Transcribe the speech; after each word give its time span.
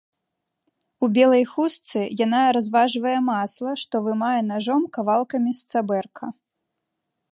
У 1.07 1.09
белай 1.17 1.43
хустцы 1.51 2.01
яна 2.25 2.39
разважвае 2.57 3.15
масла, 3.29 3.71
што 3.83 3.95
вымае 4.07 4.39
нажом 4.51 4.81
кавалкамі 4.99 5.51
з 5.59 5.69
цабэрка. 5.75 6.25